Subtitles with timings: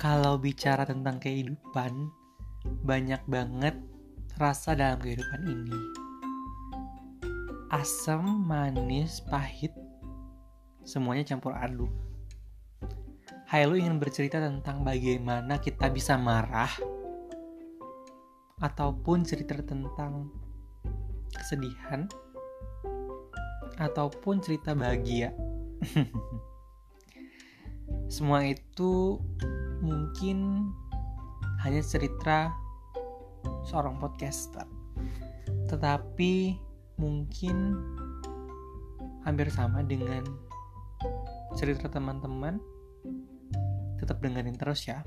[0.00, 2.08] Kalau bicara tentang kehidupan,
[2.88, 3.76] banyak banget
[4.40, 5.76] rasa dalam kehidupan ini.
[7.68, 9.76] Asam, manis, pahit,
[10.88, 11.92] semuanya campur aduk.
[13.44, 16.72] Hai lu ingin bercerita tentang bagaimana kita bisa marah
[18.56, 20.32] ataupun cerita tentang
[21.28, 22.08] kesedihan
[23.76, 25.36] ataupun cerita bahagia.
[28.08, 29.20] Semua itu
[29.80, 30.70] mungkin
[31.64, 32.52] hanya cerita
[33.68, 34.64] seorang podcaster.
[35.68, 36.56] Tetapi
[37.00, 37.76] mungkin
[39.24, 40.24] hampir sama dengan
[41.56, 42.60] cerita teman-teman.
[44.00, 45.04] Tetap dengerin terus ya.